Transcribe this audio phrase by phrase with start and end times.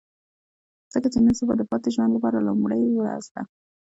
[0.93, 3.41] ځکه چې نن ستا د پاتې ژوند لپاره لومړۍ ورځ ده.